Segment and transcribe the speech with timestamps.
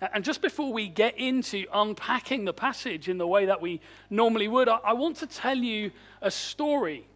[0.00, 3.80] And just before we get into unpacking the passage in the way that we
[4.10, 7.06] normally would, I, want to tell you a story.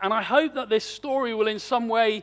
[0.00, 2.22] And I hope that this story will, in some way,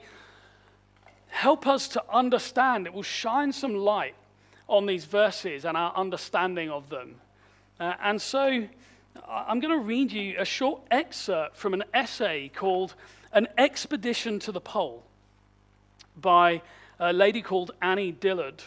[1.27, 2.87] help us to understand.
[2.87, 4.15] It will shine some light
[4.67, 7.15] on these verses and our understanding of them.
[7.79, 8.67] Uh, and so
[9.27, 12.95] I'm going to read you a short excerpt from an essay called
[13.31, 15.03] An Expedition to the Pole
[16.19, 16.61] by
[16.99, 18.63] a lady called Annie Dillard,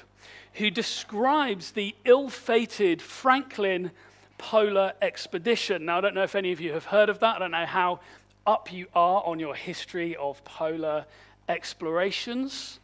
[0.57, 3.91] who describes the ill fated Franklin
[4.39, 5.85] Polar Expedition.
[5.85, 7.37] Now, I don't know if any of you have heard of that.
[7.37, 8.01] I don't know how
[8.47, 11.05] up you are on your history of polar
[11.49, 12.81] explorations.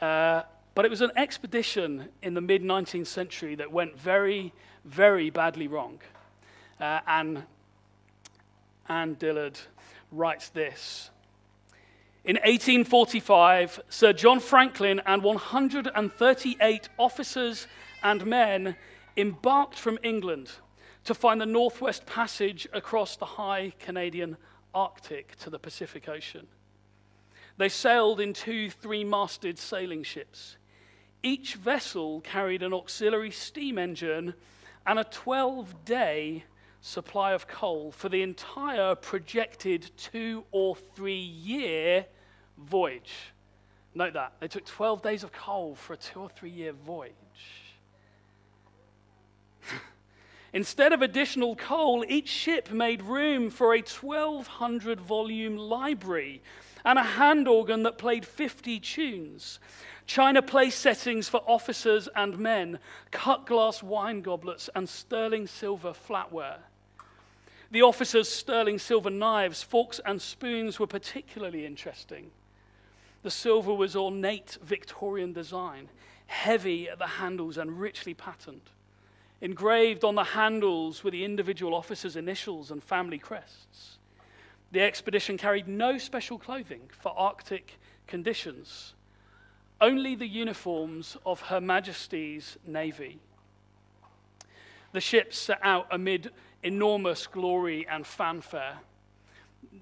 [0.00, 0.42] Uh,
[0.74, 4.52] but it was an expedition in the mid 19th century that went very,
[4.84, 5.98] very badly wrong.
[6.80, 7.42] Uh, and
[8.88, 9.58] Anne Dillard
[10.12, 11.10] writes this.
[12.28, 17.66] In 1845, Sir John Franklin and 138 officers
[18.02, 18.76] and men
[19.16, 20.50] embarked from England
[21.04, 24.36] to find the Northwest Passage across the high Canadian
[24.74, 26.46] Arctic to the Pacific Ocean.
[27.56, 30.58] They sailed in two three masted sailing ships.
[31.22, 34.34] Each vessel carried an auxiliary steam engine
[34.86, 36.44] and a 12 day
[36.82, 42.04] supply of coal for the entire projected two or three year
[42.58, 43.32] voyage.
[43.94, 44.32] Note that.
[44.40, 47.12] They took 12 days of coal for a two or three year voyage.
[50.52, 56.42] Instead of additional coal, each ship made room for a 1,200 volume library
[56.84, 59.58] and a hand organ that played 50 tunes.
[60.06, 62.78] China place settings for officers and men,
[63.10, 66.58] cut glass wine goblets, and sterling silver flatware.
[67.70, 72.30] The officers' sterling silver knives, forks, and spoons were particularly interesting.
[73.22, 75.88] The silver was ornate Victorian design,
[76.26, 78.70] heavy at the handles and richly patterned.
[79.40, 83.98] Engraved on the handles were the individual officers' initials and family crests.
[84.72, 88.94] The expedition carried no special clothing for Arctic conditions
[89.80, 93.18] only the uniforms of Her Majesty's Navy.
[94.92, 96.30] The ship set out amid
[96.62, 98.78] enormous glory and fanfare.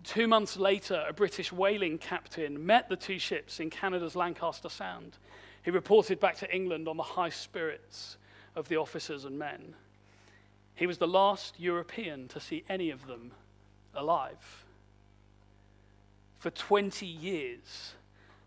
[0.05, 5.19] Two months later, a British whaling captain met the two ships in Canada's Lancaster Sound.
[5.65, 8.17] He reported back to England on the high spirits
[8.55, 9.75] of the officers and men.
[10.75, 13.33] He was the last European to see any of them
[13.95, 14.65] alive.
[16.39, 17.95] For 20 years,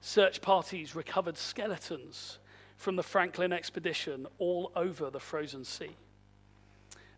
[0.01, 2.39] Search parties recovered skeletons
[2.77, 5.95] from the Franklin expedition all over the frozen sea.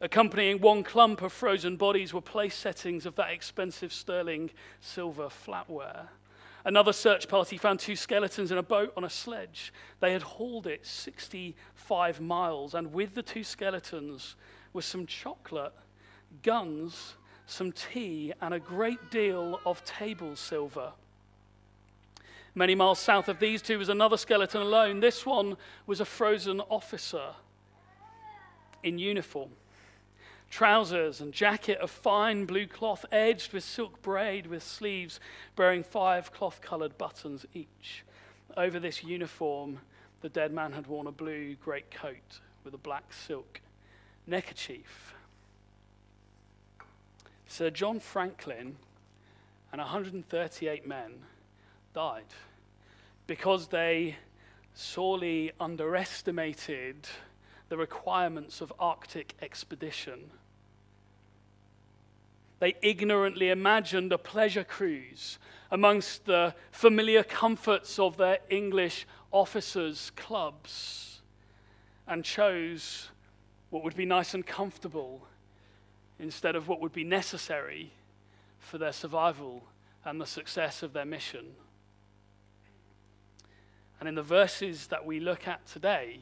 [0.03, 6.07] Accompanying one clump of frozen bodies were place settings of that expensive sterling silver flatware.
[6.65, 9.71] Another search party found two skeletons in a boat on a sledge.
[9.99, 14.35] They had hauled it 65 miles, and with the two skeletons
[14.73, 15.73] was some chocolate,
[16.41, 17.13] guns,
[17.45, 20.93] some tea, and a great deal of table silver.
[22.55, 24.99] Many miles south of these two was another skeleton alone.
[24.99, 27.35] This one was a frozen officer
[28.83, 29.51] in uniform.
[30.51, 35.19] Trousers and jacket of fine blue cloth edged with silk braid with sleeves
[35.55, 38.03] bearing five cloth colored buttons each.
[38.57, 39.79] Over this uniform,
[40.19, 43.61] the dead man had worn a blue greatcoat with a black silk
[44.27, 45.15] neckerchief.
[47.47, 48.75] Sir John Franklin
[49.71, 51.13] and 138 men
[51.93, 52.25] died
[53.25, 54.17] because they
[54.73, 57.07] sorely underestimated
[57.69, 60.29] the requirements of Arctic expedition.
[62.61, 65.39] They ignorantly imagined a pleasure cruise
[65.71, 71.21] amongst the familiar comforts of their English officers' clubs
[72.07, 73.09] and chose
[73.71, 75.23] what would be nice and comfortable
[76.19, 77.93] instead of what would be necessary
[78.59, 79.63] for their survival
[80.05, 81.55] and the success of their mission.
[83.99, 86.19] And in the verses that we look at today,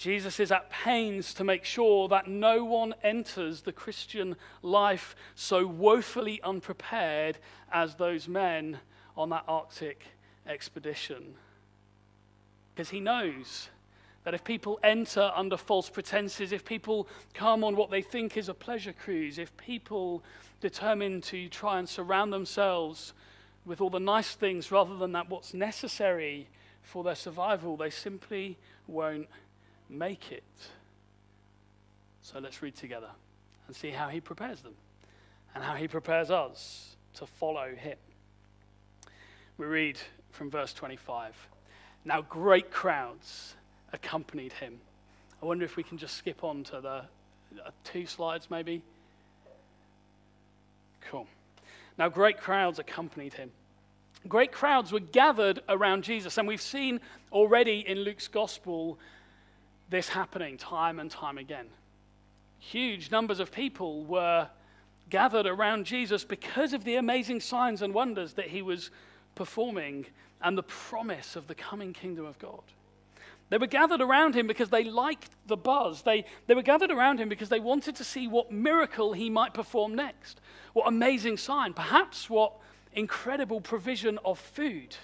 [0.00, 5.66] Jesus is at pains to make sure that no one enters the Christian life so
[5.66, 7.36] woefully unprepared
[7.70, 8.78] as those men
[9.14, 10.02] on that Arctic
[10.46, 11.34] expedition.
[12.74, 13.68] Because he knows
[14.24, 18.48] that if people enter under false pretenses, if people come on what they think is
[18.48, 20.22] a pleasure cruise, if people
[20.62, 23.12] determine to try and surround themselves
[23.66, 26.48] with all the nice things rather than that what's necessary
[26.80, 28.56] for their survival, they simply
[28.86, 29.28] won't
[29.90, 30.44] make it.
[32.22, 33.10] So let's read together
[33.66, 34.74] and see how he prepares them
[35.54, 37.98] and how he prepares us to follow him.
[39.58, 39.98] We read
[40.30, 41.34] from verse 25.
[42.04, 43.54] Now, great crowds
[43.92, 44.78] accompanied him.
[45.42, 47.02] I wonder if we can just skip on to the
[47.64, 48.82] uh, two slides, maybe.
[51.10, 51.26] Cool.
[51.98, 53.50] Now, great crowds accompanied him.
[54.28, 57.00] Great crowds were gathered around Jesus, and we've seen
[57.32, 58.98] already in Luke's gospel
[59.90, 61.66] this happening time and time again.
[62.58, 64.48] Huge numbers of people were
[65.08, 68.90] gathered around Jesus because of the amazing signs and wonders that he was
[69.34, 70.06] performing
[70.40, 72.62] and the promise of the coming kingdom of God.
[73.50, 76.02] They were gathered around him because they liked the buzz.
[76.02, 79.52] They, they were gathered around him because they wanted to see what miracle he might
[79.54, 80.40] perform next,
[80.72, 82.52] what amazing sign, perhaps what
[82.92, 84.96] incredible provision of food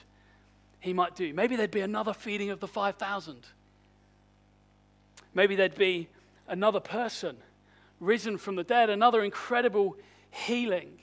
[0.78, 1.34] he might do.
[1.34, 3.46] Maybe there'd be another feeding of the 5,000.
[5.36, 6.08] Maybe there'd be
[6.48, 7.36] another person
[8.00, 9.94] risen from the dead, another incredible
[10.30, 10.98] healing,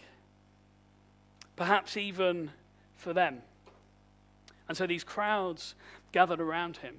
[1.56, 2.50] perhaps even
[2.96, 3.44] for them.
[4.68, 5.76] And so these crowds
[6.12, 6.96] gathered around him.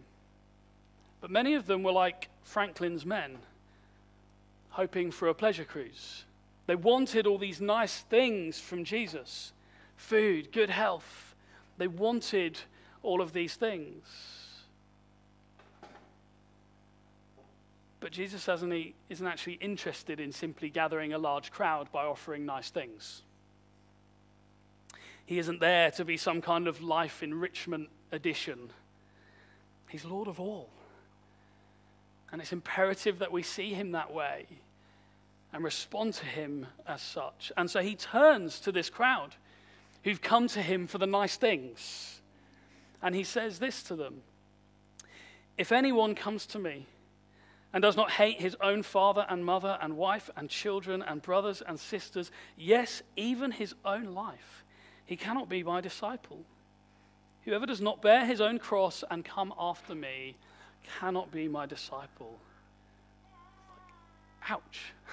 [1.21, 3.39] But many of them were like Franklin's men,
[4.71, 6.23] hoping for a pleasure cruise.
[6.67, 9.53] They wanted all these nice things from Jesus
[9.97, 11.35] food, good health.
[11.79, 12.61] They wanted
[13.03, 14.44] all of these things.
[18.05, 22.69] But Jesus doesn't—he isn't actually interested in simply gathering a large crowd by offering nice
[22.69, 23.23] things.
[25.25, 28.69] He isn't there to be some kind of life enrichment addition.
[29.89, 30.69] He's Lord of all.
[32.31, 34.49] And it's imperative that we see him that way
[35.55, 37.53] and respond to him as such.
[37.57, 39.35] And so he turns to this crowd
[40.03, 42.21] who've come to him for the nice things.
[43.01, 44.21] And he says this to them
[45.57, 46.85] If anyone comes to me
[47.75, 51.61] and does not hate his own father and mother and wife and children and brothers
[51.61, 54.65] and sisters, yes, even his own life,
[55.05, 56.45] he cannot be my disciple.
[57.45, 60.37] Whoever does not bear his own cross and come after me
[61.01, 62.39] cannot be my disciple.
[64.49, 64.93] Ouch.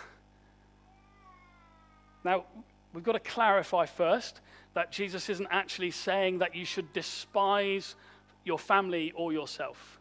[2.23, 2.45] Now,
[2.93, 4.41] we've got to clarify first
[4.75, 7.95] that Jesus isn't actually saying that you should despise
[8.45, 9.99] your family or yourself.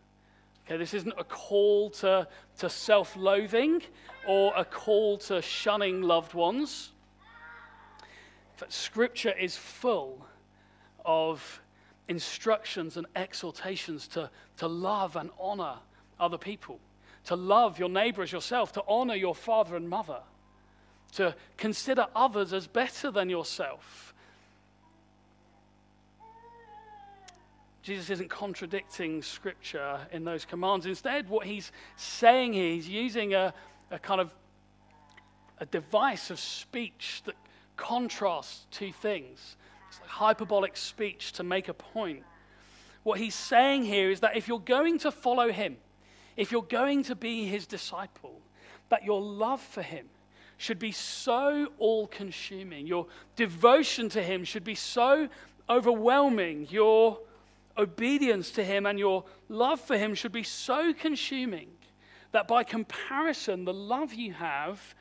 [0.70, 2.28] Okay, this isn't a call to,
[2.58, 3.82] to self loathing
[4.24, 6.92] or a call to shunning loved ones.
[8.56, 10.24] But scripture is full
[11.04, 11.60] of
[12.06, 15.74] instructions and exhortations to, to love and honor
[16.20, 16.78] other people,
[17.24, 20.20] to love your neighbor as yourself, to honor your father and mother,
[21.14, 24.09] to consider others as better than yourself
[27.82, 30.86] Jesus isn't contradicting scripture in those commands.
[30.86, 33.54] Instead, what he's saying here, he's using a,
[33.90, 34.34] a kind of
[35.58, 37.36] a device of speech that
[37.76, 39.56] contrasts two things.
[39.88, 42.22] It's like hyperbolic speech to make a point.
[43.02, 45.78] What he's saying here is that if you're going to follow him,
[46.36, 48.40] if you're going to be his disciple,
[48.90, 50.06] that your love for him
[50.58, 52.86] should be so all consuming.
[52.86, 53.06] Your
[53.36, 55.28] devotion to him should be so
[55.68, 56.66] overwhelming.
[56.70, 57.18] Your
[57.80, 61.68] obedience to Him and your love for Him should be so consuming
[62.32, 64.94] that by comparison, the love you have,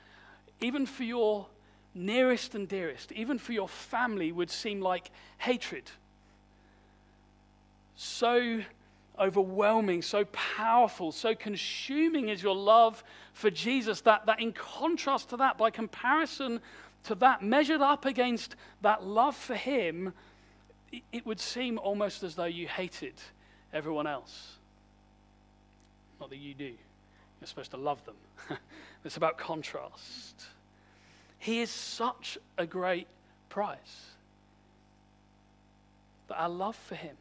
[0.62, 1.48] even for your
[1.94, 5.92] nearest and dearest, even for your family, would seem like hatred.
[7.96, 8.62] So
[9.20, 15.38] overwhelming, so powerful, so consuming is your love for Jesus that, that in contrast to
[15.38, 16.62] that, by comparison
[17.04, 20.14] to that, measured up against that love for Him,
[21.12, 23.14] it would seem almost as though you hated
[23.74, 24.58] everyone else.
[26.20, 28.16] Not that you do, you're supposed to love them.
[29.06, 30.46] it's about contrast.
[31.38, 33.08] He is such a great
[33.50, 33.78] prize
[36.28, 37.16] that our love for Him,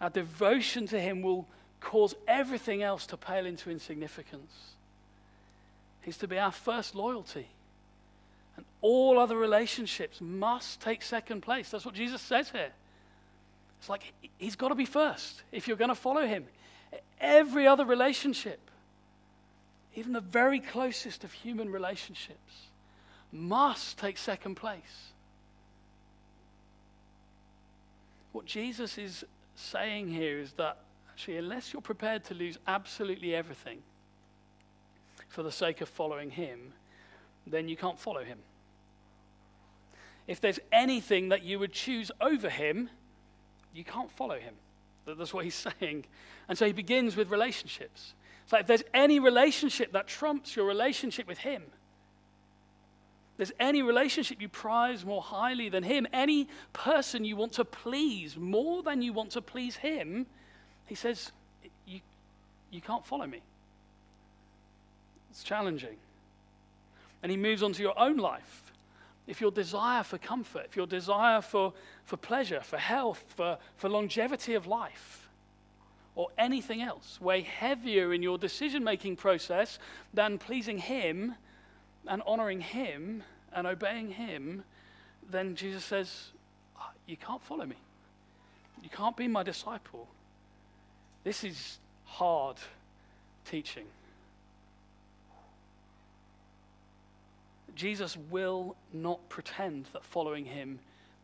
[0.00, 1.46] our devotion to Him will
[1.80, 4.52] cause everything else to pale into insignificance.
[6.02, 7.48] He's to be our first loyalty.
[8.56, 11.70] And all other relationships must take second place.
[11.70, 12.70] That's what Jesus says here.
[13.84, 16.46] It's like he's got to be first if you're going to follow him.
[17.20, 18.70] Every other relationship,
[19.94, 22.68] even the very closest of human relationships,
[23.30, 25.12] must take second place.
[28.32, 29.22] What Jesus is
[29.54, 30.78] saying here is that
[31.10, 33.82] actually, unless you're prepared to lose absolutely everything
[35.28, 36.72] for the sake of following him,
[37.46, 38.38] then you can't follow him.
[40.26, 42.88] If there's anything that you would choose over him,
[43.74, 44.54] you can't follow him.
[45.06, 46.04] That's what he's saying.
[46.48, 48.14] And so he begins with relationships.
[48.44, 51.62] It's like if there's any relationship that trumps your relationship with him,
[53.36, 58.36] there's any relationship you prize more highly than him, any person you want to please
[58.36, 60.26] more than you want to please him,
[60.86, 61.32] he says,
[61.86, 62.00] you,
[62.70, 63.40] you can't follow me.
[65.30, 65.96] It's challenging.
[67.22, 68.63] And he moves on to your own life.
[69.26, 71.72] If your desire for comfort, if your desire for,
[72.04, 75.28] for pleasure, for health, for, for longevity of life,
[76.16, 79.78] or anything else weigh heavier in your decision making process
[80.12, 81.34] than pleasing him
[82.06, 84.62] and honoring him and obeying him,
[85.30, 86.28] then Jesus says,
[86.78, 87.76] ah, You can't follow me.
[88.82, 90.08] You can't be my disciple.
[91.24, 92.56] This is hard
[93.44, 93.86] teaching.
[97.74, 100.78] Jesus will not pretend that following him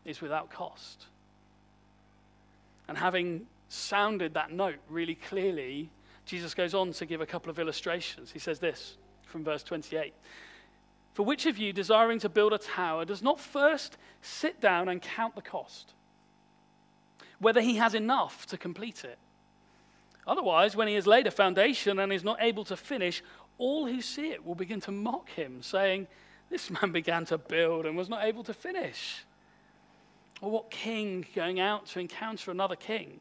[0.04, 1.06] is without cost.
[2.88, 5.90] And having sounded that note really clearly,
[6.24, 8.32] Jesus goes on to give a couple of illustrations.
[8.32, 10.12] He says this from verse 28
[11.14, 15.00] For which of you, desiring to build a tower, does not first sit down and
[15.00, 15.92] count the cost,
[17.38, 19.18] whether he has enough to complete it?
[20.26, 23.22] Otherwise, when he has laid a foundation and is not able to finish,
[23.58, 26.06] all who see it will begin to mock him, saying,
[26.50, 29.24] This man began to build and was not able to finish.
[30.40, 33.20] Or what king going out to encounter another king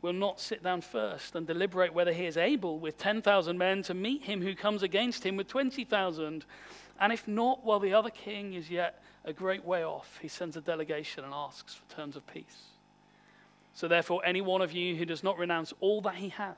[0.00, 3.94] will not sit down first and deliberate whether he is able with 10,000 men to
[3.94, 6.44] meet him who comes against him with 20,000?
[7.00, 10.56] And if not, while the other king is yet a great way off, he sends
[10.56, 12.64] a delegation and asks for terms of peace.
[13.72, 16.56] So, therefore, any one of you who does not renounce all that he has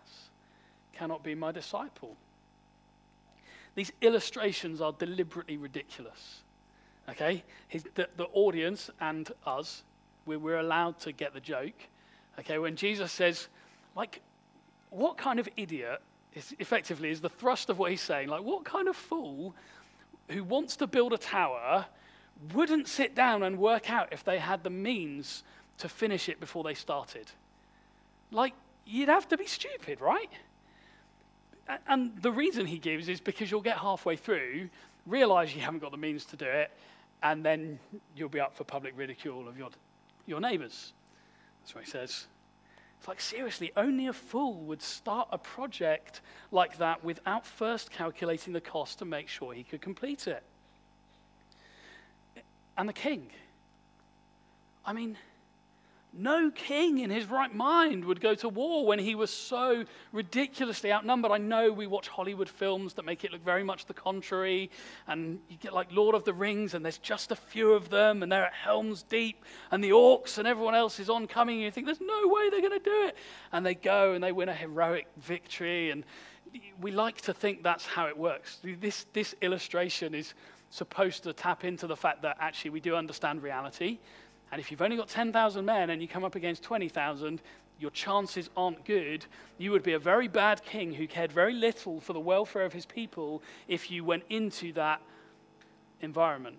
[0.92, 2.16] cannot be my disciple.
[3.76, 6.42] These illustrations are deliberately ridiculous.
[7.08, 7.44] Okay?
[7.68, 9.84] His, the, the audience and us,
[10.24, 11.74] we, we're allowed to get the joke.
[12.40, 12.58] Okay?
[12.58, 13.46] When Jesus says,
[13.94, 14.20] like,
[14.90, 16.00] what kind of idiot,
[16.34, 18.28] is, effectively, is the thrust of what he's saying?
[18.28, 19.54] Like, what kind of fool
[20.28, 21.86] who wants to build a tower
[22.54, 25.44] wouldn't sit down and work out if they had the means
[25.78, 27.30] to finish it before they started.
[28.30, 28.54] Like,
[28.84, 30.30] you'd have to be stupid, right?
[31.88, 34.68] And the reason he gives is because you'll get halfway through,
[35.06, 36.70] realize you haven't got the means to do it,
[37.22, 37.78] and then
[38.14, 39.70] you'll be up for public ridicule of your,
[40.26, 40.92] your neighbors.
[41.62, 42.26] That's what he says.
[42.98, 46.20] It's like, seriously, only a fool would start a project
[46.52, 50.42] like that without first calculating the cost to make sure he could complete it.
[52.78, 53.30] And the king.
[54.84, 55.16] I mean,
[56.18, 60.92] no king in his right mind would go to war when he was so ridiculously
[60.92, 61.30] outnumbered.
[61.30, 64.70] I know we watch Hollywood films that make it look very much the contrary,
[65.06, 68.22] and you get like Lord of the Rings, and there's just a few of them,
[68.22, 71.70] and they're at Helm's Deep, and the orcs and everyone else is oncoming, and you
[71.70, 73.16] think, there's no way they're going to do it.
[73.52, 76.04] And they go and they win a heroic victory, and
[76.80, 78.58] we like to think that's how it works.
[78.80, 80.34] This, this illustration is
[80.70, 83.98] supposed to tap into the fact that actually we do understand reality
[84.52, 87.40] and if you've only got 10,000 men and you come up against 20,000,
[87.78, 89.26] your chances aren't good.
[89.58, 92.72] You would be a very bad king who cared very little for the welfare of
[92.72, 95.00] his people if you went into that
[96.00, 96.56] environment.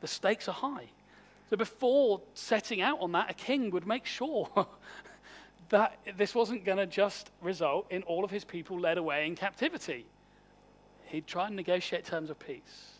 [0.00, 0.90] The stakes are high.
[1.50, 4.48] So before setting out on that, a king would make sure
[5.70, 9.36] that this wasn't going to just result in all of his people led away in
[9.36, 10.06] captivity.
[11.06, 12.91] He'd try and negotiate terms of peace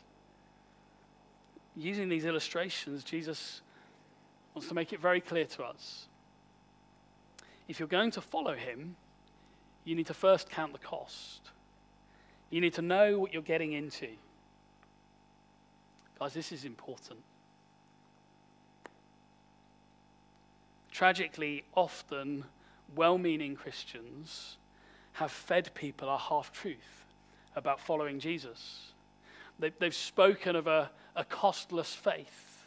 [1.77, 3.63] using these illustrations, Jesus
[4.55, 6.07] wants to make it very clear to us.
[7.69, 8.97] If you're going to follow him,
[9.85, 11.51] you need to first count the cost.
[12.51, 14.09] You need to know what you're getting into.
[16.19, 17.21] Guys, this is important.
[20.91, 22.45] Tragically, often
[22.95, 24.59] well meaning Christians
[25.13, 27.07] have fed people a half truth
[27.57, 28.92] about following Jesus.
[29.63, 32.65] They, have spoken of a, a costless faith.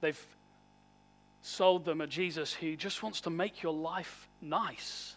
[0.00, 0.26] They've
[1.42, 5.16] sold them a Jesus who just wants to make your life nice.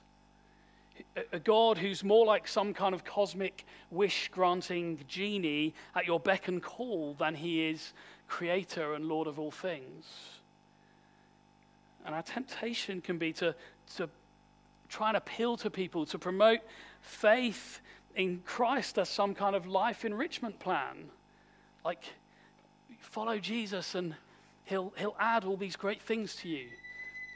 [1.32, 6.48] A God who's more like some kind of cosmic wish granting genie at your beck
[6.48, 7.94] and call than he is
[8.28, 10.06] creator and Lord of all things.
[12.08, 13.54] And our temptation can be to,
[13.98, 14.10] to
[14.90, 16.62] try and appeal to people, to promote
[17.02, 17.82] faith
[18.18, 21.10] in Christ as some kind of life enrichment plan.
[21.86, 22.04] Like,
[23.00, 24.16] follow Jesus and
[24.66, 26.68] he'll, he'll add all these great things to you.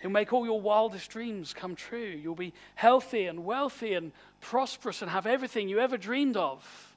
[0.02, 2.00] He'll make all your wildest dreams come true.
[2.00, 4.12] You'll be healthy and wealthy and
[4.42, 6.96] prosperous and have everything you ever dreamed of.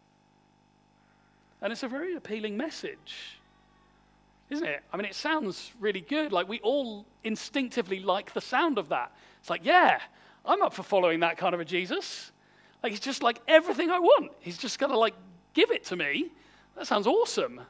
[1.60, 3.38] And it's a very appealing message,
[4.48, 4.82] isn't it?
[4.92, 6.32] I mean, it sounds really good.
[6.32, 9.12] Like, we all instinctively like the sound of that.
[9.40, 10.00] It's like, yeah,
[10.46, 12.32] I'm up for following that kind of a Jesus.
[12.84, 14.30] Like, he's just like everything I want.
[14.40, 15.14] He's just going to, like,
[15.54, 16.26] give it to me.
[16.76, 17.62] That sounds awesome.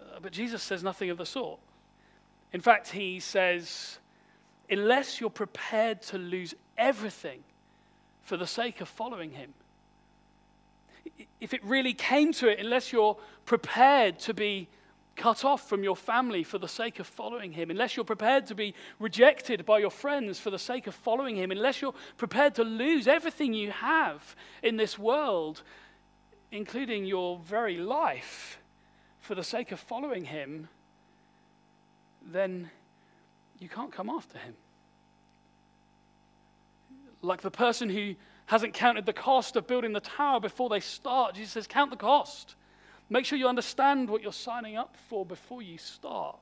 [0.00, 1.58] Uh, but Jesus says nothing of the sort.
[2.52, 3.98] In fact, he says,
[4.70, 7.42] unless you're prepared to lose everything
[8.22, 9.52] for the sake of following him,
[11.40, 14.68] if it really came to it, unless you're prepared to be
[15.16, 18.54] cut off from your family for the sake of following him, unless you're prepared to
[18.54, 22.64] be rejected by your friends for the sake of following him, unless you're prepared to
[22.64, 25.62] lose everything you have in this world,
[26.50, 28.58] including your very life,
[29.20, 30.68] for the sake of following him,
[32.30, 32.70] then
[33.58, 34.54] you can't come after him.
[37.22, 38.14] Like the person who
[38.46, 41.96] hasn't counted the cost of building the tower before they start, Jesus says, Count the
[41.96, 42.54] cost.
[43.10, 46.38] Make sure you understand what you're signing up for before you start.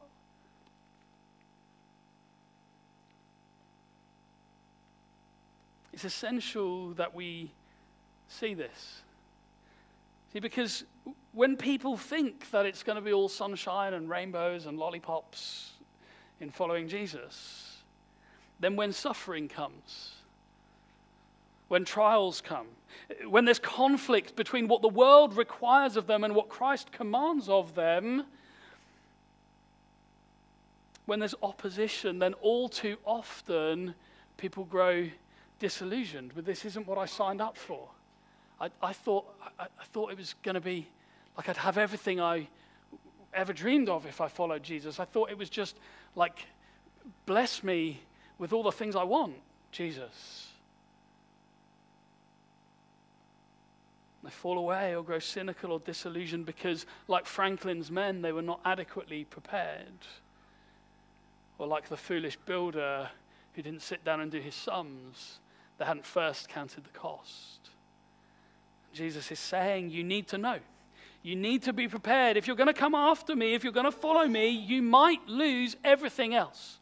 [5.92, 7.52] It's essential that we
[8.28, 9.02] see this.
[10.32, 10.84] See, because
[11.32, 15.72] when people think that it's going to be all sunshine and rainbows and lollipops
[16.40, 17.82] in following Jesus,
[18.60, 20.12] then when suffering comes,
[21.72, 22.66] when trials come,
[23.26, 27.74] when there's conflict between what the world requires of them and what Christ commands of
[27.74, 28.26] them,
[31.06, 33.94] when there's opposition, then all too often
[34.36, 35.08] people grow
[35.60, 37.88] disillusioned with this isn't what I signed up for.
[38.60, 40.86] I, I thought, I, I thought it was going to be
[41.38, 42.48] like I'd have everything I
[43.32, 45.00] ever dreamed of if I followed Jesus.
[45.00, 45.78] I thought it was just
[46.16, 46.44] like,
[47.24, 48.02] bless me
[48.36, 49.36] with all the things I want,
[49.70, 50.51] Jesus.
[54.22, 58.60] They fall away or grow cynical or disillusioned because, like Franklin's men, they were not
[58.64, 60.06] adequately prepared.
[61.58, 63.10] Or like the foolish builder
[63.54, 65.40] who didn't sit down and do his sums,
[65.78, 67.70] they hadn't first counted the cost.
[68.92, 70.58] Jesus is saying, You need to know.
[71.22, 72.36] You need to be prepared.
[72.36, 75.26] If you're going to come after me, if you're going to follow me, you might
[75.28, 76.78] lose everything else.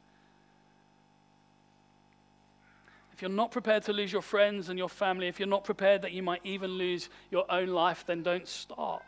[3.21, 6.01] If you're not prepared to lose your friends and your family, if you're not prepared
[6.01, 9.03] that you might even lose your own life, then don't start.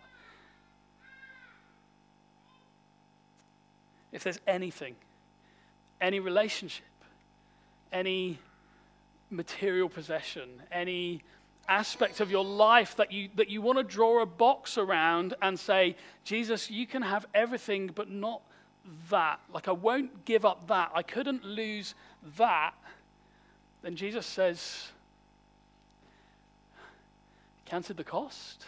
[4.12, 4.96] If there's anything,
[5.98, 6.84] any relationship,
[7.90, 8.38] any
[9.30, 11.22] material possession, any
[11.66, 15.58] aspect of your life that you, that you want to draw a box around and
[15.58, 18.42] say, Jesus, you can have everything, but not
[19.08, 19.40] that.
[19.50, 20.90] Like, I won't give up that.
[20.94, 21.94] I couldn't lose
[22.37, 22.74] that
[23.82, 24.88] then Jesus says,
[27.66, 28.66] counted the cost?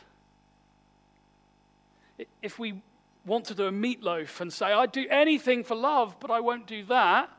[2.42, 2.82] If we
[3.26, 6.40] want to do a Meat Loaf and say, I'd do anything for love, but I
[6.40, 7.30] won't do that,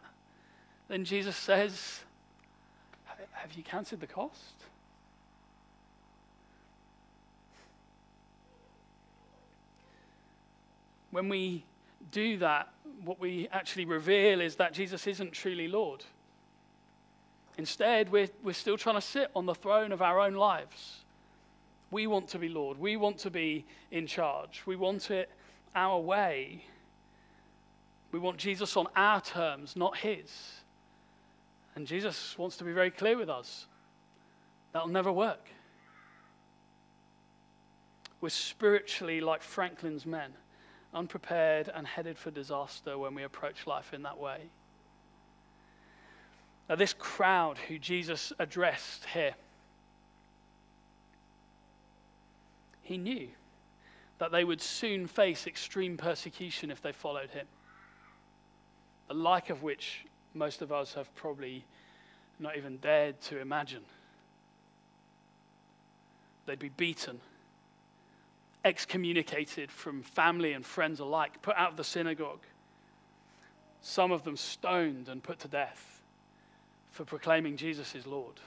[0.88, 2.02] then Jesus says,
[3.32, 4.54] Have you counted the cost?
[11.12, 11.64] When we
[12.12, 12.70] do that,
[13.04, 16.04] what we actually reveal is that Jesus isn't truly Lord.
[17.58, 21.04] Instead, we're, we're still trying to sit on the throne of our own lives.
[21.92, 22.78] We want to be Lord.
[22.78, 24.64] We want to be in charge.
[24.66, 25.30] We want it
[25.76, 26.66] our way.
[28.12, 30.32] We want Jesus on our terms, not his.
[31.76, 33.68] And Jesus wants to be very clear with us
[34.72, 35.50] that'll never work.
[38.22, 40.34] We're spiritually like Franklin's men,
[40.94, 44.50] unprepared and headed for disaster when we approach life in that way.
[46.68, 49.36] Now, this crowd who Jesus addressed here,
[52.82, 53.30] he knew
[54.18, 57.46] that they would soon face extreme persecution if they followed him,
[59.08, 61.66] the like of which most of us have probably
[62.40, 63.84] not even dared to imagine.
[66.48, 67.20] They'd be beaten,
[68.64, 72.44] excommunicated from family and friends alike, put out of the synagogue,
[73.82, 75.95] some of them stoned and put to death
[76.96, 78.40] for proclaiming Jesus is Lord.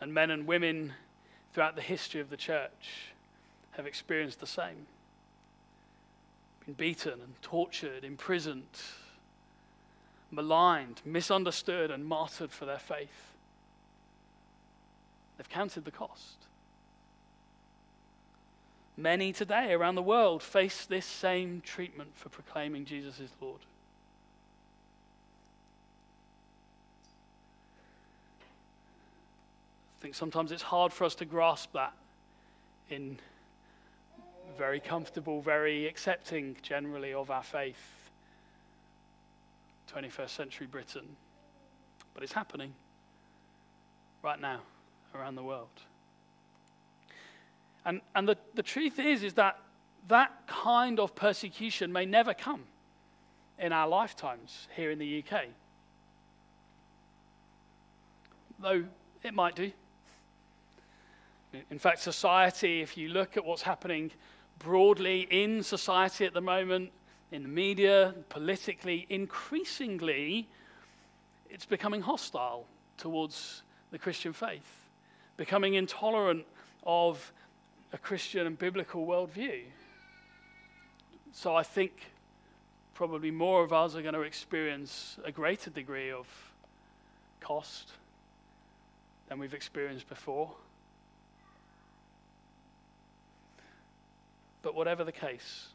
[0.00, 0.92] And men and women
[1.52, 3.10] throughout the history of the church
[3.72, 4.86] have experienced the same.
[6.64, 8.78] Been beaten and tortured, imprisoned,
[10.30, 13.32] maligned, misunderstood, and martyred for their faith.
[15.36, 16.46] They've counted the cost.
[18.96, 23.62] Many today around the world face this same treatment for proclaiming Jesus is Lord.
[30.00, 31.92] I think sometimes it's hard for us to grasp that
[32.88, 33.18] in
[34.56, 38.10] very comfortable, very accepting generally of our faith,
[39.94, 41.04] 21st century Britain.
[42.14, 42.72] But it's happening
[44.22, 44.60] right now
[45.14, 45.68] around the world.
[47.84, 49.58] And, and the, the truth is, is that
[50.08, 52.64] that kind of persecution may never come.
[53.58, 55.42] in our lifetimes here in the UK.
[58.58, 58.84] Though
[59.22, 59.72] it might do.
[61.52, 64.12] In fact, society, if you look at what's happening
[64.58, 66.92] broadly in society at the moment,
[67.32, 70.48] in the media, politically, increasingly,
[71.48, 74.88] it's becoming hostile towards the Christian faith,
[75.36, 76.44] becoming intolerant
[76.84, 77.32] of
[77.92, 79.62] a Christian and biblical worldview.
[81.32, 82.12] So I think
[82.94, 86.26] probably more of us are going to experience a greater degree of
[87.40, 87.92] cost
[89.28, 90.52] than we've experienced before.
[94.62, 95.68] But whatever the case,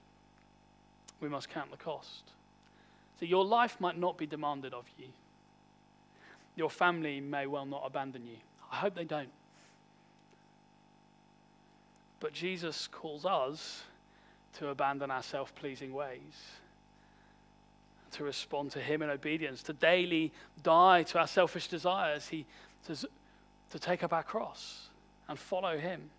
[1.20, 2.32] we must count the cost.
[3.20, 5.08] So your life might not be demanded of you.
[6.56, 8.38] Your family may well not abandon you.
[8.72, 9.30] I hope they don't.
[12.20, 13.84] But Jesus calls us
[14.54, 16.20] to abandon our self pleasing ways,
[18.12, 20.32] to respond to Him in obedience, to daily
[20.64, 22.46] die to our selfish desires, he,
[22.88, 22.96] to,
[23.70, 24.90] to take up our cross
[25.28, 26.10] and follow Him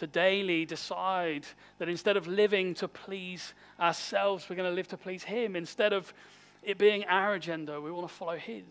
[0.00, 1.46] to daily decide
[1.78, 5.54] that instead of living to please ourselves, we're going to live to please Him.
[5.54, 6.14] Instead of
[6.62, 8.64] it being our agenda, we want to follow His.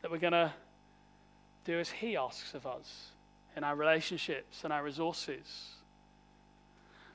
[0.00, 0.52] That we're going to
[1.64, 3.08] do as He asks of us
[3.56, 5.72] in our relationships and our resources.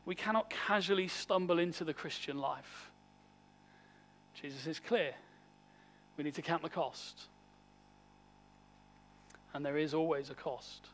[0.06, 2.92] We cannot casually stumble into the Christian life.
[4.34, 5.14] Jesus is clear.
[6.18, 7.30] We need to count the cost
[9.54, 10.88] and there is always a cost.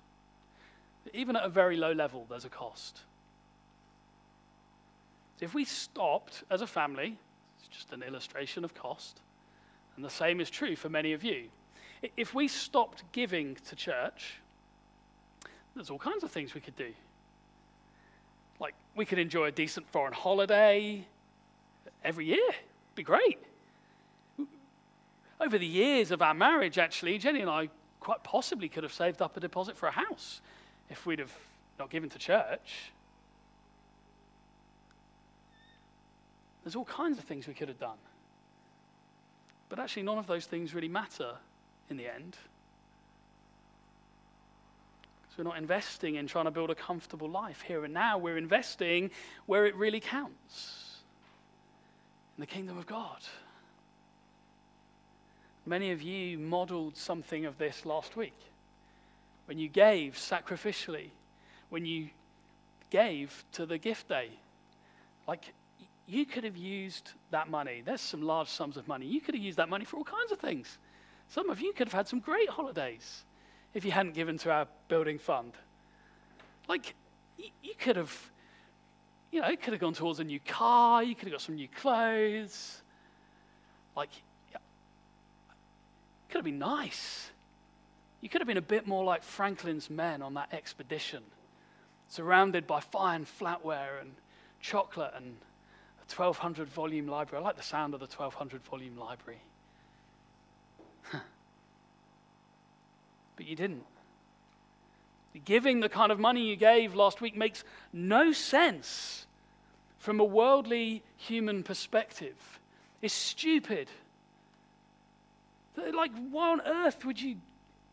[1.14, 3.02] Even at a very low level, there's a cost.
[5.38, 7.18] So if we stopped as a family,
[7.60, 9.22] it's just an illustration of cost,
[9.96, 11.46] and the same is true for many of you.
[12.18, 14.36] If we stopped giving to church,
[15.76, 16.94] there's all kinds of things we could do.
[18.60, 21.06] Like, we could enjoy a decent foreign holiday
[22.04, 22.48] every year.
[22.48, 23.40] It'd Be great.
[25.42, 27.70] Over the years of our marriage, actually, Jenny and I
[28.06, 30.40] quite possibly could have saved up a deposit for a house
[30.92, 31.36] if we'd have
[31.80, 32.92] not given to church.
[36.64, 37.98] There's all kinds of things we could have done.
[39.70, 41.34] But actually, none of those things really matter
[41.90, 42.38] in the end.
[45.24, 48.20] Because we're not investing in trying to build a comfortable life here and now.
[48.20, 49.10] We're investing
[49.48, 51.00] where it really counts
[52.38, 53.24] in the kingdom of God.
[55.66, 58.38] Many of you modeled something of this last week
[59.48, 61.10] when you gave sacrificially,
[61.70, 62.10] when you
[62.90, 64.30] gave to the gift day.
[65.28, 65.54] Like,
[66.08, 67.82] you could have used that money.
[67.84, 69.08] There's some large sums of money.
[69.08, 70.78] You could have used that money for all kinds of things.
[71.30, 73.24] Some of you could have had some great holidays
[73.74, 75.54] if you hadn't given to our building fund.
[76.68, 76.94] Like,
[77.38, 78.32] you could have,
[79.32, 81.04] you know, it could have gone towards a new car.
[81.04, 82.82] You could have got some new clothes.
[83.96, 84.12] Like,
[86.30, 87.32] could have been nice.
[88.22, 91.24] You could have been a bit more like Franklin's men on that expedition,
[92.08, 94.16] surrounded by fine flatware and
[94.62, 95.38] chocolate and
[96.00, 97.44] a 1200 volume library.
[97.44, 99.42] I like the sound of the 1200 volume library.
[103.36, 103.86] but you didn't.
[105.44, 109.28] Giving the kind of money you gave last week makes no sense
[110.00, 112.60] from a worldly human perspective.
[113.02, 113.90] It's stupid.
[115.78, 117.38] Like, why on earth would you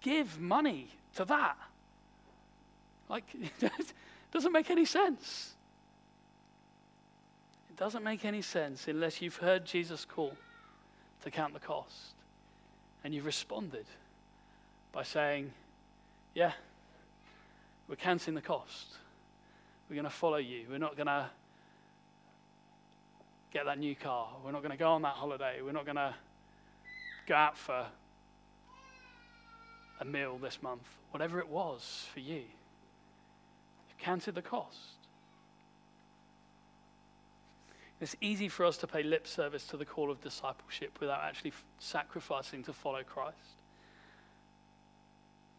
[0.01, 1.57] give money to that?
[3.09, 3.25] Like,
[3.61, 3.93] it
[4.33, 5.55] doesn't make any sense.
[7.71, 10.37] It doesn't make any sense unless you've heard Jesus call
[11.23, 12.15] to count the cost
[13.05, 13.87] and you've responded
[14.93, 15.53] by saying,
[16.35, 16.53] Yeah,
[17.89, 18.97] we're counting the cost.
[19.89, 20.65] We're going to follow you.
[20.71, 21.27] We're not going to
[23.53, 24.29] get that new car.
[24.45, 25.61] We're not going to go on that holiday.
[25.63, 26.15] We're not going to
[27.27, 27.87] go out for
[30.01, 32.43] a meal this month, whatever it was for you.
[33.89, 34.79] You've counted the cost.
[38.01, 41.53] It's easy for us to pay lip service to the call of discipleship without actually
[41.79, 43.37] sacrificing to follow Christ.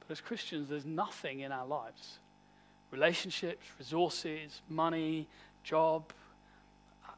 [0.02, 2.20] But as Christians, there's nothing in our lives
[2.92, 5.28] relationships, resources, money,
[5.64, 6.14] job,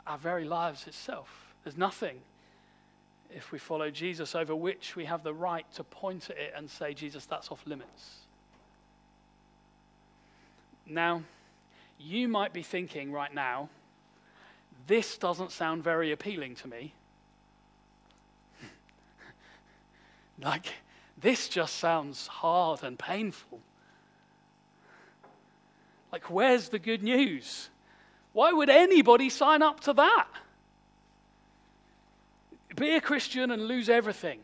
[0.08, 1.54] our very lives itself.
[1.64, 2.22] There's nothing
[3.34, 6.70] if we follow Jesus, over which we have the right to point at it and
[6.70, 8.26] say, Jesus, that's off limits.
[10.86, 11.24] Now,
[11.98, 13.70] you might be thinking right now,
[14.88, 16.94] this doesn't sound very appealing to me.
[20.42, 20.68] like,
[21.18, 23.60] this just sounds hard and painful.
[26.12, 27.70] Like, where's the good news?
[28.34, 30.28] Why would anybody sign up to that?
[32.76, 34.40] Be a Christian and lose everything.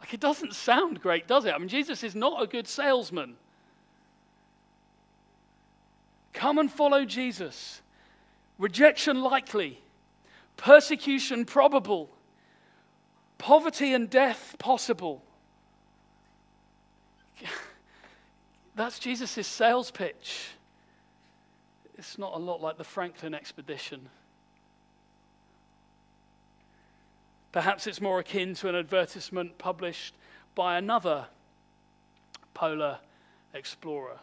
[0.00, 1.54] Like, it doesn't sound great, does it?
[1.54, 3.36] I mean, Jesus is not a good salesman.
[6.32, 7.82] Come and follow Jesus.
[8.58, 9.80] Rejection likely,
[10.56, 12.10] persecution probable,
[13.38, 15.22] poverty and death possible.
[18.74, 20.50] That's Jesus' sales pitch.
[21.96, 24.08] It's not a lot like the Franklin expedition.
[27.52, 30.14] Perhaps it's more akin to an advertisement published
[30.54, 31.26] by another
[32.52, 32.98] polar
[33.54, 34.18] explorer.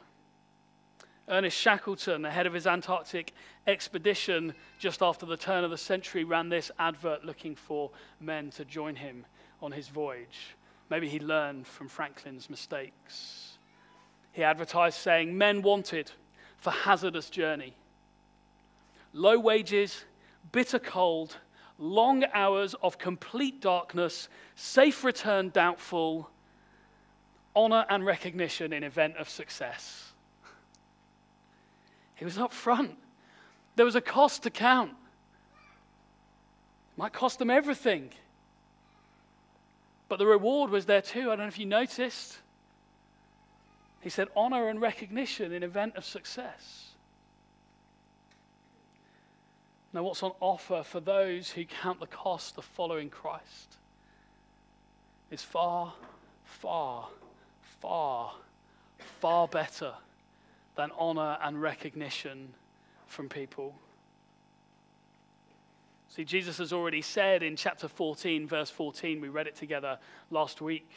[1.28, 3.34] Ernest Shackleton, the head of his Antarctic
[3.66, 8.66] expedition just after the turn of the century, ran this advert looking for men to
[8.66, 9.26] join him
[9.62, 10.56] on his voyage.
[10.92, 13.58] Maybe he learned from Franklin's mistakes.
[14.34, 16.12] He advertised saying, Men wanted
[16.58, 17.74] for hazardous journey.
[19.14, 20.06] Low wages,
[20.52, 21.38] bitter cold,
[21.78, 26.30] long hours of complete darkness, safe return doubtful,
[27.56, 30.12] honor and recognition in event of success.
[32.16, 32.98] He was up front.
[33.76, 34.92] There was a cost to count.
[34.92, 38.12] It might cost them everything.
[40.08, 41.32] But the reward was there too.
[41.32, 42.38] I don't know if you noticed.
[44.02, 46.85] He said honor and recognition in event of success.
[49.96, 53.78] Now, what's on offer for those who count the cost of following Christ
[55.32, 55.94] is far,
[56.44, 57.08] far,
[57.80, 58.34] far,
[59.22, 59.94] far better
[60.76, 62.54] than honor and recognition
[63.08, 63.74] from people.
[66.10, 69.98] See, Jesus has already said in chapter 14, verse 14, we read it together
[70.30, 70.90] last week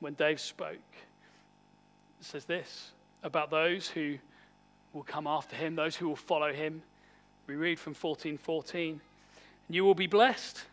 [0.00, 0.78] when Dave spoke.
[2.20, 4.16] It says this about those who
[4.94, 6.84] will come after him, those who will follow him.
[7.46, 9.00] We read from 14:14, 14,
[9.68, 10.64] you will be blessed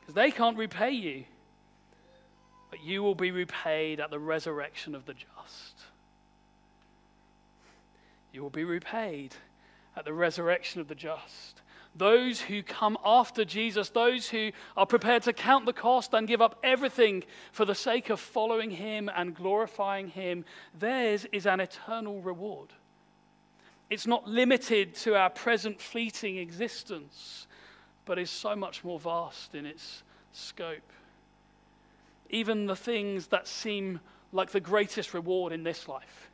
[0.00, 1.24] because they can't repay you,
[2.70, 5.76] but you will be repaid at the resurrection of the just.
[8.32, 9.34] You will be repaid
[9.96, 11.62] at the resurrection of the just.
[11.94, 16.42] Those who come after Jesus, those who are prepared to count the cost and give
[16.42, 20.44] up everything for the sake of following Him and glorifying Him,
[20.78, 22.68] theirs is an eternal reward.
[23.88, 27.46] It's not limited to our present fleeting existence,
[28.04, 30.92] but is so much more vast in its scope.
[32.28, 34.00] Even the things that seem
[34.32, 36.30] like the greatest reward in this life,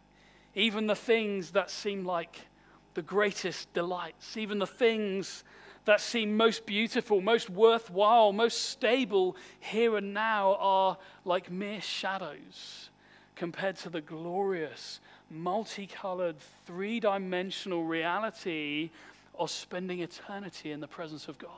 [0.55, 2.47] even the things that seem like
[2.95, 5.45] the greatest delights, even the things
[5.85, 12.91] that seem most beautiful, most worthwhile, most stable here and now are like mere shadows
[13.35, 15.01] compared to the glorious
[15.33, 18.91] multicolored, three dimensional reality
[19.39, 21.51] of spending eternity in the presence of God.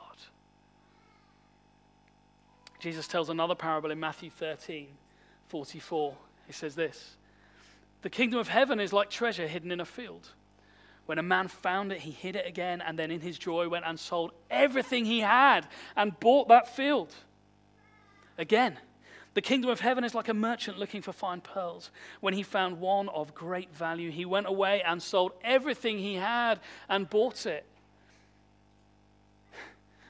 [2.79, 4.87] Jesus tells another parable in Matthew 13
[5.47, 6.15] 44.
[6.47, 7.15] He says this
[8.01, 10.29] The kingdom of heaven is like treasure hidden in a field.
[11.05, 13.85] When a man found it, he hid it again, and then in his joy went
[13.85, 17.13] and sold everything he had and bought that field.
[18.37, 18.77] Again,
[19.35, 21.91] the kingdom of heaven is like a merchant looking for fine pearls.
[22.21, 26.59] When he found one of great value, he went away and sold everything he had
[26.87, 27.65] and bought it.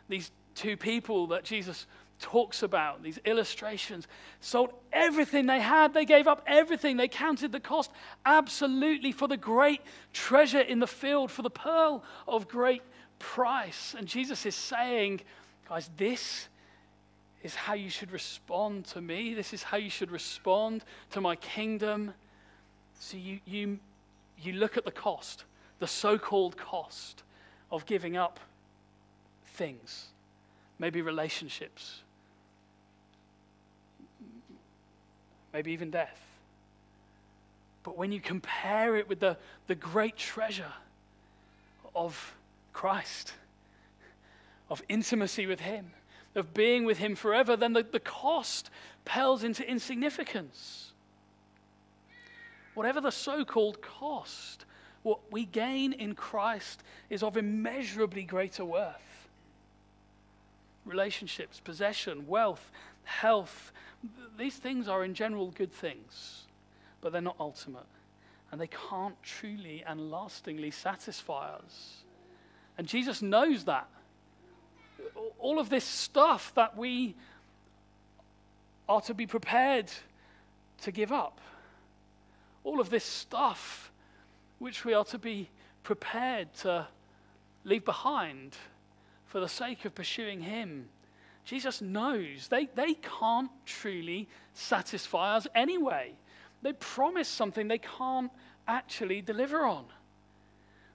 [0.07, 1.87] These two people that Jesus
[2.19, 4.07] talks about, these illustrations,
[4.41, 5.95] sold everything they had.
[5.95, 6.97] They gave up everything.
[6.97, 7.91] They counted the cost
[8.27, 9.81] absolutely for the great
[10.13, 12.83] treasure in the field, for the pearl of great
[13.17, 13.95] price.
[13.97, 15.21] And Jesus is saying,
[15.67, 16.47] guys, this
[17.45, 19.35] is how you should respond to me.
[19.35, 22.11] This is how you should respond to my kingdom.
[22.99, 23.77] So you, you,
[24.41, 25.43] you look at the cost,
[25.77, 27.21] the so called cost
[27.71, 28.39] of giving up
[29.45, 30.07] things,
[30.79, 32.01] maybe relationships,
[35.53, 36.19] maybe even death.
[37.83, 40.73] But when you compare it with the, the great treasure
[41.95, 42.33] of
[42.73, 43.33] Christ,
[44.67, 45.91] of intimacy with Him,
[46.35, 48.69] of being with Him forever, then the, the cost
[49.05, 50.91] pales into insignificance.
[52.73, 54.65] Whatever the so called cost,
[55.03, 59.29] what we gain in Christ is of immeasurably greater worth.
[60.83, 62.71] Relationships, possession, wealth,
[63.03, 63.71] health,
[64.37, 66.43] these things are in general good things,
[67.01, 67.85] but they're not ultimate.
[68.51, 72.03] And they can't truly and lastingly satisfy us.
[72.77, 73.87] And Jesus knows that
[75.39, 77.15] all of this stuff that we
[78.87, 79.91] are to be prepared
[80.81, 81.39] to give up.
[82.63, 83.91] All of this stuff
[84.59, 85.49] which we are to be
[85.83, 86.87] prepared to
[87.63, 88.55] leave behind
[89.25, 90.87] for the sake of pursuing Him.
[91.43, 96.13] Jesus knows they, they can't truly satisfy us anyway.
[96.61, 98.31] They promise something they can't
[98.67, 99.85] actually deliver on.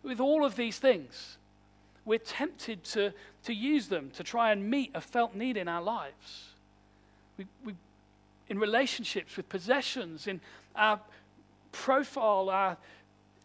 [0.03, 1.39] With all of these things,
[2.11, 3.13] we're tempted to,
[3.45, 6.49] to use them to try and meet a felt need in our lives.
[7.39, 7.75] We, we,
[8.49, 10.41] in relationships with possessions, in
[10.75, 10.99] our
[11.71, 12.77] profile, our,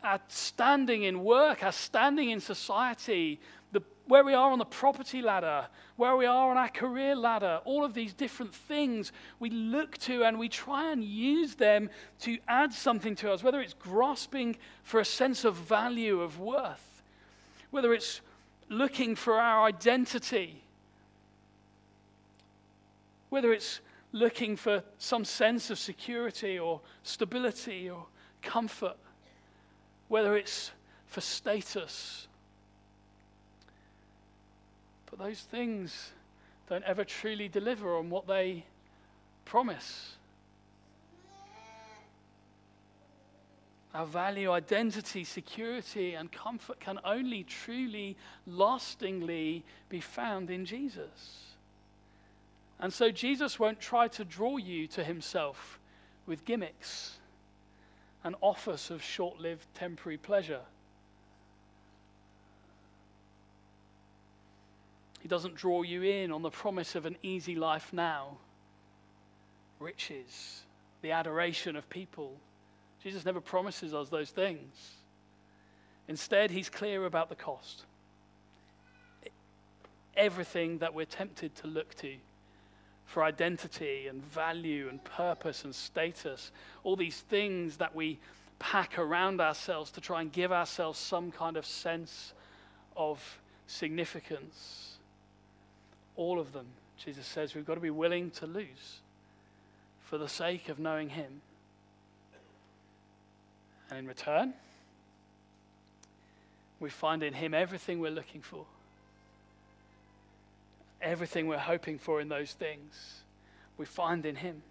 [0.04, 3.40] our standing in work, our standing in society,
[3.72, 7.62] the, where we are on the property ladder, where we are on our career ladder,
[7.66, 11.88] all of these different things we look to and we try and use them
[12.22, 17.04] to add something to us, whether it's grasping for a sense of value, of worth,
[17.70, 18.22] whether it's
[18.70, 20.64] looking for our identity,
[23.30, 28.06] whether it's looking for some sense of security or stability or
[28.42, 28.98] comfort,
[30.08, 30.72] whether it's
[31.08, 32.28] for status.
[35.06, 36.12] But those things
[36.70, 38.66] don't ever truly deliver on what they
[39.44, 40.16] promise.
[43.96, 51.46] Our value, identity, security, and comfort can only truly, lastingly be found in Jesus.
[52.78, 55.80] And so Jesus won't try to draw you to himself
[56.26, 57.20] with gimmicks
[58.26, 60.64] and offers of short lived temporary pleasure.
[65.22, 68.36] He doesn't draw you in on the promise of an easy life now,
[69.80, 70.64] riches,
[71.02, 72.36] the adoration of people.
[73.06, 74.96] Jesus never promises us those things.
[76.08, 77.84] Instead, he's clear about the cost.
[80.18, 82.16] Everything that we're tempted to look to
[83.06, 86.52] for identity and value and purpose and status,
[86.84, 88.18] all these things that we
[88.58, 92.34] pack around ourselves to try and give ourselves some kind of sense
[92.98, 93.38] of
[93.68, 94.98] significance.
[96.16, 96.66] All of them,
[96.98, 99.02] Jesus says, we've got to be willing to lose
[100.06, 101.42] for the sake of knowing Him.
[103.96, 104.54] And in return,
[106.82, 108.66] we find in Him everything we're looking for
[111.06, 113.22] everything we're hoping for in those things,
[113.78, 114.62] we find in Him.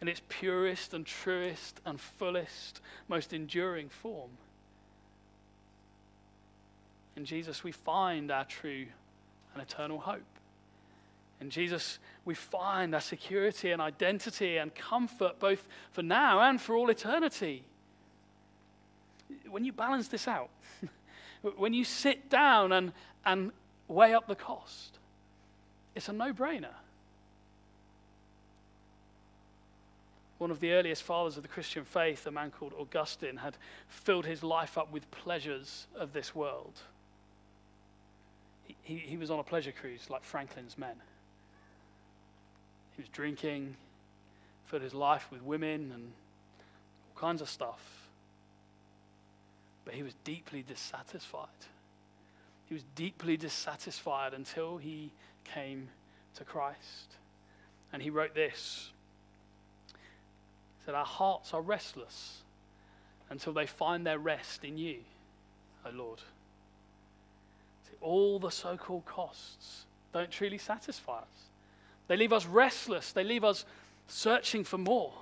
[0.00, 4.30] In its purest and truest and fullest, most enduring form.
[7.16, 8.86] In Jesus, we find our true
[9.54, 10.20] and eternal hope.
[11.40, 16.76] In Jesus, we find our security and identity and comfort both for now and for
[16.76, 17.64] all eternity.
[19.50, 20.50] When you balance this out,
[21.56, 22.92] when you sit down and,
[23.24, 23.52] and
[23.88, 24.98] weigh up the cost,
[25.94, 26.74] it's a no brainer.
[30.38, 33.56] One of the earliest fathers of the Christian faith, a man called Augustine, had
[33.88, 36.74] filled his life up with pleasures of this world.
[38.64, 40.96] He, he, he was on a pleasure cruise like Franklin's men.
[42.96, 43.76] He was drinking,
[44.66, 46.12] filled his life with women and
[47.14, 48.05] all kinds of stuff.
[49.86, 51.46] But he was deeply dissatisfied.
[52.66, 55.12] He was deeply dissatisfied until he
[55.44, 55.88] came
[56.34, 57.14] to Christ.
[57.92, 58.90] And he wrote this
[59.92, 62.42] He said, Our hearts are restless
[63.30, 64.98] until they find their rest in you,
[65.86, 66.18] O Lord.
[67.88, 71.50] See, all the so called costs don't truly satisfy us.
[72.08, 73.64] They leave us restless, they leave us
[74.08, 75.12] searching for more.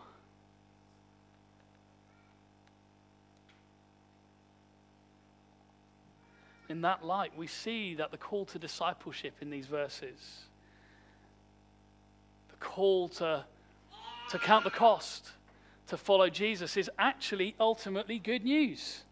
[6.75, 10.41] In that light, we see that the call to discipleship in these verses,
[12.51, 13.45] the call to,
[14.31, 15.31] to count the cost,
[15.87, 19.05] to follow Jesus, is actually ultimately good news.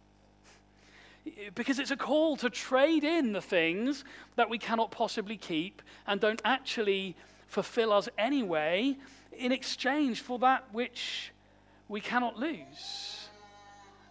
[1.54, 4.02] Because it's a call to trade in the things
[4.34, 7.14] that we cannot possibly keep and don't actually
[7.46, 8.96] fulfill us anyway
[9.30, 11.30] in exchange for that which
[11.88, 13.28] we cannot lose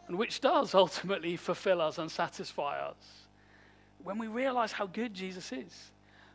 [0.08, 3.21] and which does ultimately fulfill us and satisfy us
[4.04, 5.92] when we realize how good Jesus is,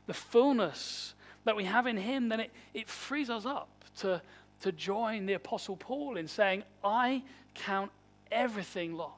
[0.06, 1.14] the fullness
[1.44, 4.20] that we have in Him, then it, it frees us up to,
[4.60, 7.22] to join the Apostle Paul in saying, I
[7.54, 7.90] count
[8.30, 9.14] everything lost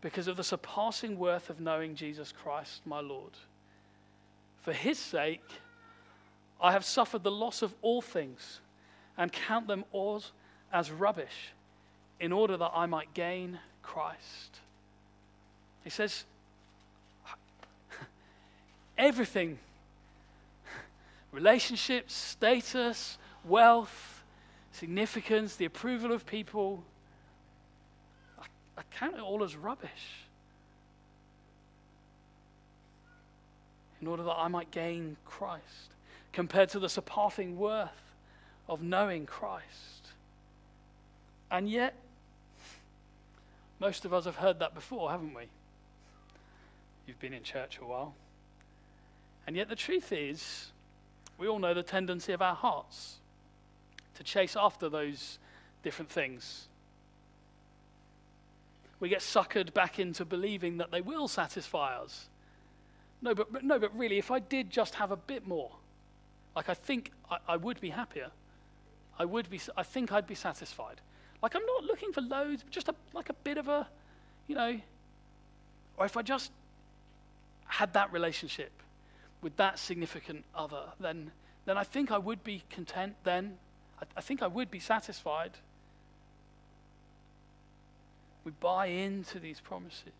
[0.00, 3.32] because of the surpassing worth of knowing Jesus Christ, my Lord.
[4.62, 5.44] For His sake,
[6.60, 8.60] I have suffered the loss of all things
[9.16, 10.22] and count them all
[10.72, 11.52] as rubbish
[12.20, 14.60] in order that I might gain Christ.
[15.82, 16.24] He says,
[18.96, 19.58] everything
[21.32, 24.22] relationships, status, wealth,
[24.72, 26.84] significance, the approval of people.
[28.38, 28.44] I,
[28.78, 30.24] I count it all as rubbish.
[34.04, 35.94] in order that I might gain Christ,
[36.30, 37.88] compared to the surpassing worth
[38.68, 39.64] of knowing Christ.
[41.50, 41.94] And yet,
[43.80, 45.44] most of us have heard that before, haven't we?
[47.06, 48.14] You've been in church a while.
[49.46, 50.72] And yet, the truth is,
[51.38, 53.16] we all know the tendency of our hearts
[54.14, 55.38] to chase after those
[55.82, 56.68] different things.
[59.00, 62.28] We get suckered back into believing that they will satisfy us.
[63.20, 65.72] No, but, but no, but really, if I did just have a bit more,
[66.54, 68.30] like I think I, I would be happier.
[69.18, 69.60] I would be.
[69.76, 71.00] I think I'd be satisfied.
[71.42, 73.86] Like I'm not looking for loads, just a, like a bit of a,
[74.46, 74.80] you know.
[75.96, 76.50] Or if I just
[77.66, 78.72] had that relationship
[79.44, 81.30] with that significant other, then
[81.66, 83.14] then I think I would be content.
[83.24, 83.56] Then
[84.00, 85.52] I, I think I would be satisfied.
[88.44, 90.12] We buy into these promises.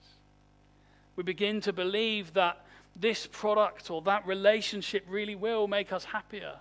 [1.17, 2.65] We begin to believe that
[2.97, 6.57] this product or that relationship really will make us happier.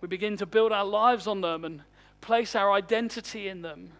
[0.00, 1.82] We begin to build our lives on them and
[2.20, 3.90] place our identity in them.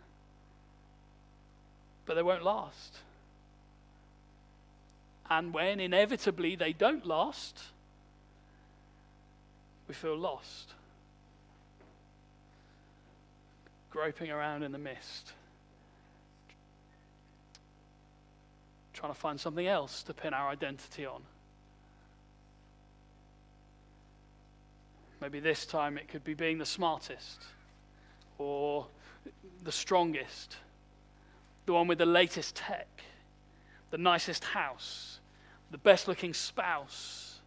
[2.07, 2.99] But they won't last.
[5.31, 7.59] And when inevitably they don't last,
[9.87, 10.75] we feel lost,
[13.91, 15.33] groping around in the mist.
[19.01, 21.23] trying to find something else to pin our identity on.
[25.23, 27.43] Maybe this time it could be being the smartest
[28.37, 28.87] or
[29.65, 30.59] the strongest,
[31.65, 32.89] the one with the latest tech,
[33.91, 35.20] the nicest house,
[35.71, 37.39] the best looking spouse.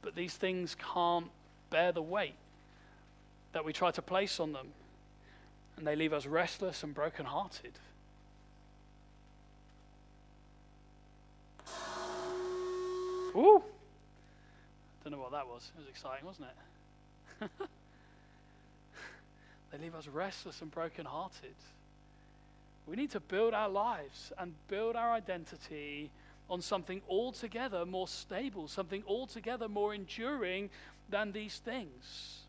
[0.00, 1.28] But these things can't
[1.70, 2.34] bear the weight
[3.52, 4.68] that we try to place on them,
[5.76, 7.78] and they leave us restless and brokenhearted.
[13.34, 13.62] Ooh.
[15.02, 15.70] Don't know what that was.
[15.74, 16.48] It was exciting, wasn't
[17.40, 17.50] it?
[19.72, 21.54] they leave us restless and brokenhearted.
[22.86, 26.10] We need to build our lives and build our identity
[26.50, 30.68] on something altogether more stable, something altogether more enduring
[31.08, 32.40] than these things.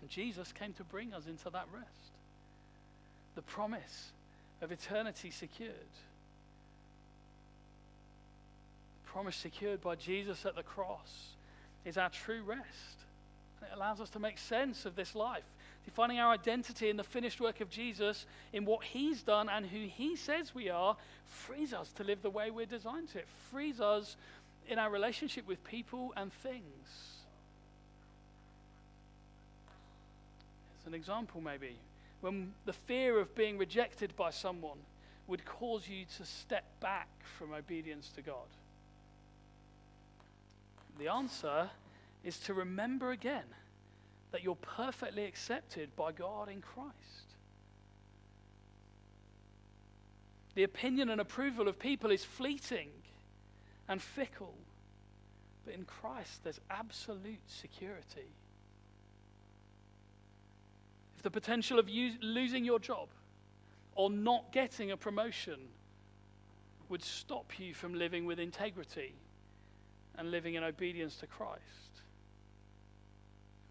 [0.00, 1.88] And Jesus came to bring us into that rest.
[3.34, 4.10] The promise
[4.60, 5.72] of eternity secured
[9.04, 11.34] The promise secured by Jesus at the cross
[11.84, 12.96] is our true rest.
[13.60, 15.44] And it allows us to make sense of this life,
[15.84, 19.86] defining our identity in the finished work of Jesus, in what he's done and who
[19.86, 23.18] he says we are, frees us to live the way we're designed to.
[23.18, 24.16] It frees us
[24.68, 26.62] in our relationship with people and things.
[30.80, 31.76] As an example, maybe,
[32.20, 34.78] when the fear of being rejected by someone
[35.26, 37.08] would cause you to step back
[37.38, 38.48] from obedience to God.
[40.98, 41.70] The answer
[42.24, 43.44] is to remember again
[44.32, 47.36] that you're perfectly accepted by God in Christ.
[50.54, 52.88] The opinion and approval of people is fleeting
[53.88, 54.54] and fickle,
[55.64, 58.32] but in Christ there's absolute security.
[61.16, 63.08] If the potential of you losing your job
[63.94, 65.58] or not getting a promotion
[66.88, 69.14] would stop you from living with integrity
[70.18, 72.01] and living in obedience to Christ.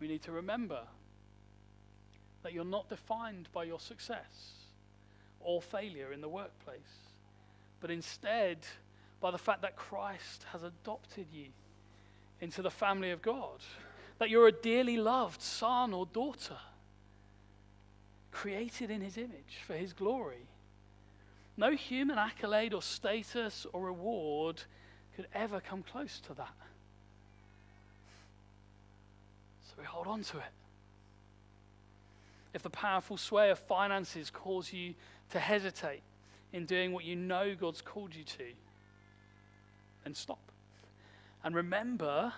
[0.02, 0.82] We need to remember
[2.42, 4.54] that you're not defined by your success
[5.40, 6.80] or failure in the workplace,
[7.80, 8.58] but instead
[9.22, 11.46] by the fact that Christ has adopted you
[12.42, 13.62] into the family of God,
[14.18, 16.58] that you're a dearly loved son or daughter,
[18.32, 20.48] created in his image for his glory.
[21.58, 24.64] No human accolade or status or reward
[25.16, 26.56] could ever come close to that.
[29.70, 30.54] So we hold on to it.
[32.54, 34.94] If the powerful sway of finances cause you
[35.32, 36.02] to hesitate
[36.54, 38.46] in doing what you know God's called you to,
[40.04, 40.40] then stop.
[41.44, 42.34] And remember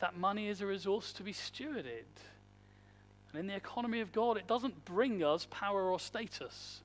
[0.00, 2.04] that money is a resource to be stewarded.
[3.32, 6.80] And in the economy of God, it doesn't bring us power or status.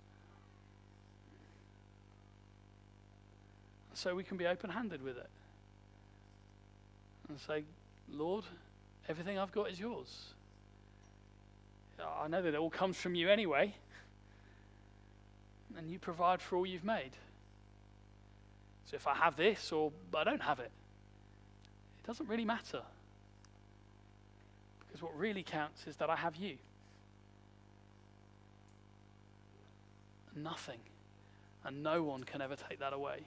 [3.96, 5.30] so we can be open handed with it
[7.30, 7.64] and say,
[8.12, 8.44] Lord,
[9.08, 10.26] everything I've got is yours.
[12.00, 13.74] I know that it all comes from you anyway,
[15.78, 17.12] and you provide for all you've made.
[18.86, 20.72] So if I have this or I don't have it,
[22.04, 22.82] it doesn't really matter.
[24.80, 26.58] Because what really counts is that I have you.
[30.36, 30.80] Nothing
[31.66, 33.22] And no one can ever take that away.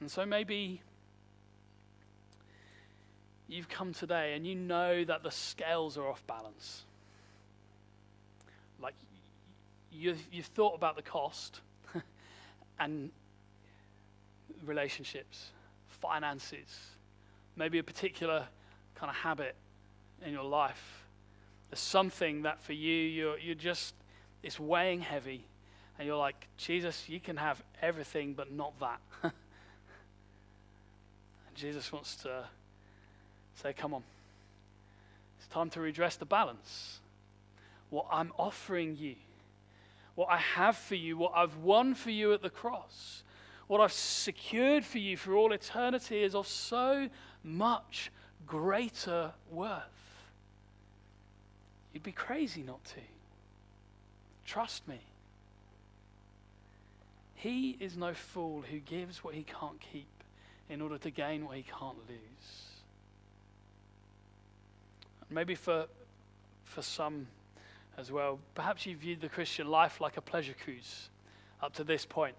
[0.00, 0.82] And so maybe
[3.48, 6.84] you've come today and you know that the scales are off balance.
[8.80, 8.94] Like
[9.90, 11.60] you've, you've thought about the cost
[12.78, 13.10] and
[14.64, 15.50] relationships,
[15.88, 16.68] finances,
[17.56, 18.46] maybe a particular
[18.94, 19.56] kind of habit
[20.24, 21.04] in your life.
[21.70, 23.94] There's something that for you, you're, you're just,
[24.42, 25.44] it's weighing heavy.
[25.98, 29.00] And you're like, Jesus, you can have everything, but not that.
[29.22, 29.32] and
[31.56, 32.44] Jesus wants to
[33.58, 34.02] say, come on.
[35.38, 37.00] It's time to redress the balance.
[37.90, 39.16] What I'm offering you,
[40.14, 43.22] what I have for you, what I've won for you at the cross,
[43.66, 47.08] what I've secured for you for all eternity is of so
[47.42, 48.10] much
[48.46, 49.82] greater worth.
[51.92, 53.00] You'd be crazy not to.
[54.46, 55.00] Trust me.
[57.34, 60.08] He is no fool who gives what he can't keep
[60.68, 62.67] in order to gain what he can't lose.
[65.30, 65.86] Maybe for,
[66.64, 67.26] for some
[67.96, 71.10] as well, perhaps you viewed the Christian life like a pleasure cruise
[71.60, 72.36] up to this point.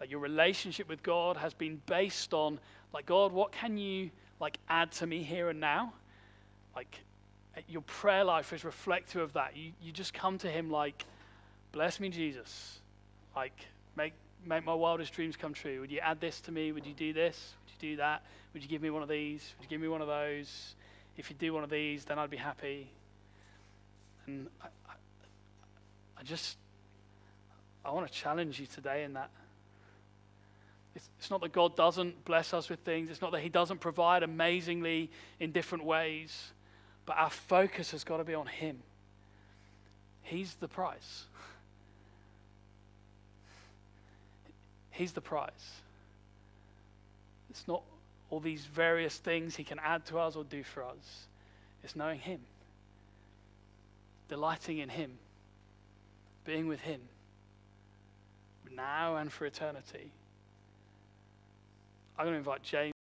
[0.00, 2.58] Like your relationship with God has been based on,
[2.92, 4.10] like, God, what can you
[4.40, 5.92] like add to me here and now?
[6.74, 6.98] Like
[7.56, 9.56] eh, your prayer life is reflective of that.
[9.56, 11.04] You, you just come to him like,
[11.70, 12.80] bless me, Jesus.
[13.36, 13.56] Like,
[13.96, 14.12] make,
[14.44, 15.80] make my wildest dreams come true.
[15.80, 16.72] Would you add this to me?
[16.72, 17.54] Would you do this?
[17.64, 18.22] Would you do that?
[18.52, 19.54] Would you give me one of these?
[19.56, 20.74] Would you give me one of those?
[21.16, 22.88] If you do one of these, then I'd be happy.
[24.26, 24.94] And I, I,
[26.18, 26.56] I just,
[27.84, 29.30] I want to challenge you today in that.
[30.94, 33.80] It's, it's not that God doesn't bless us with things, it's not that He doesn't
[33.80, 35.10] provide amazingly
[35.40, 36.52] in different ways,
[37.06, 38.78] but our focus has got to be on Him.
[40.22, 41.24] He's the prize.
[44.90, 45.50] He's the prize.
[47.50, 47.82] It's not
[48.32, 51.26] all these various things He can add to us or do for us,
[51.84, 52.40] it's knowing Him,
[54.30, 55.18] delighting in Him,
[56.46, 57.02] being with Him,
[58.74, 60.10] now and for eternity.
[62.18, 62.94] I'm going to invite James.